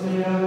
[0.00, 0.45] Señor.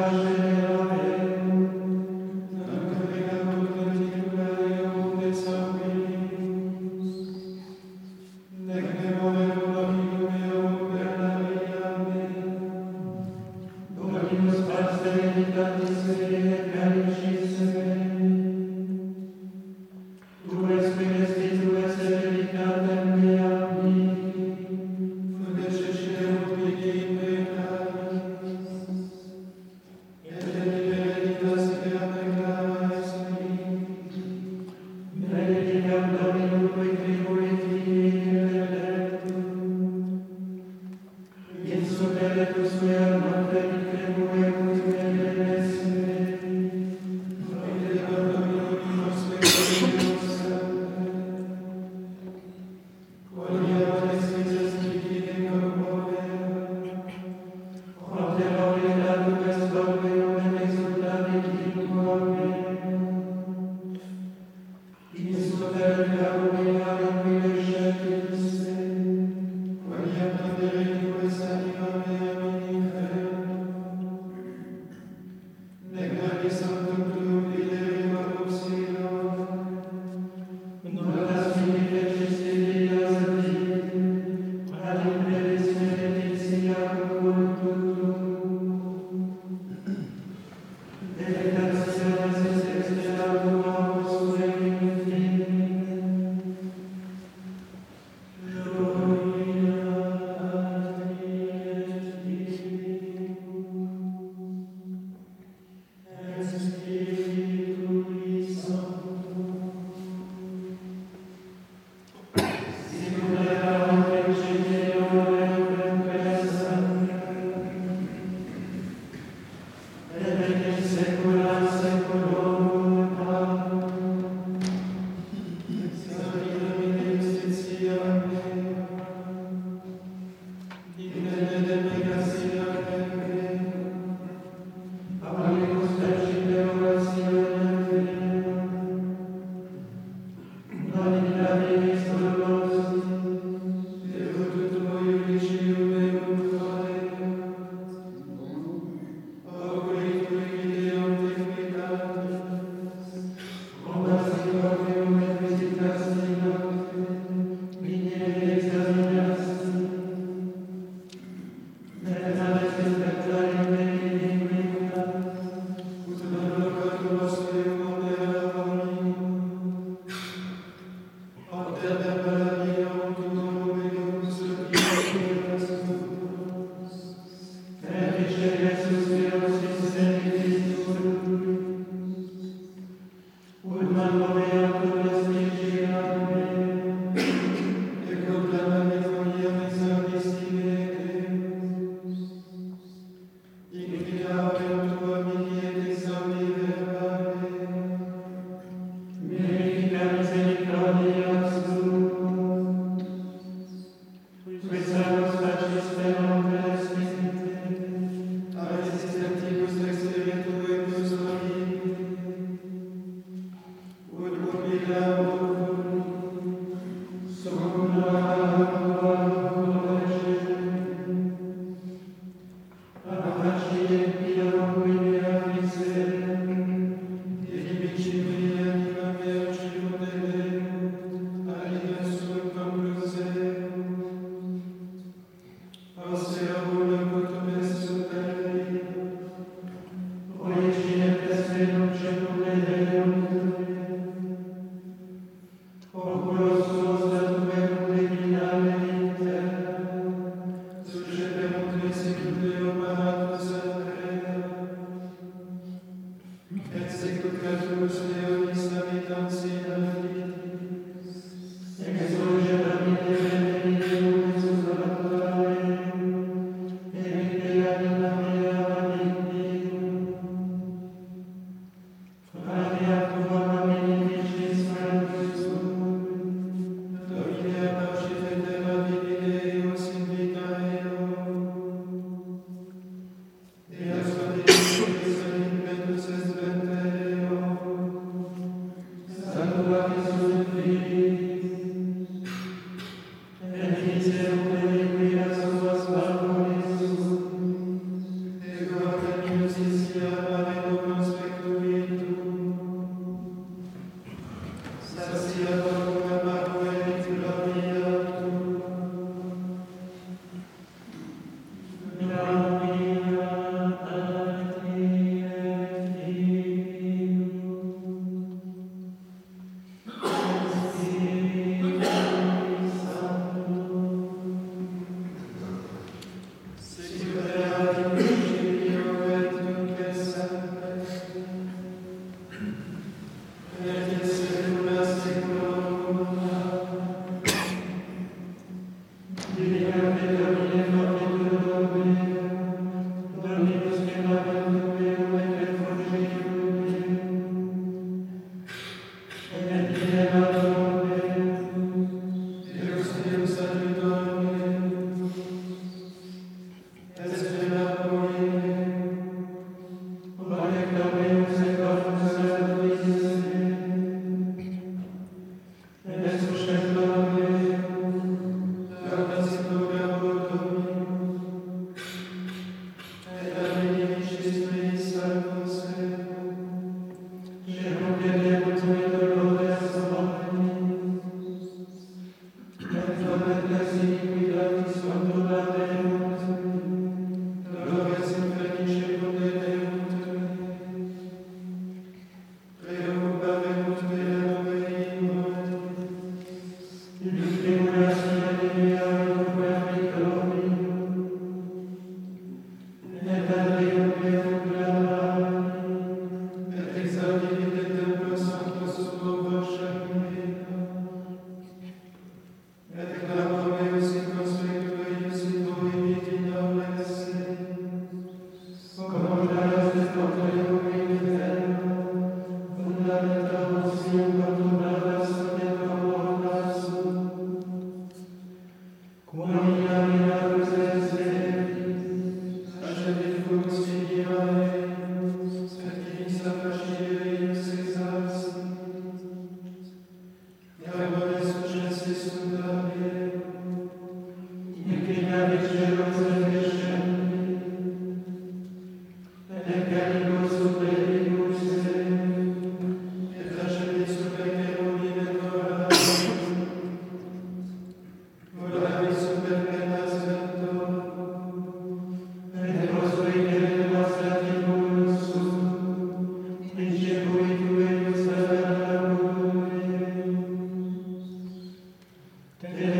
[472.40, 472.79] Today.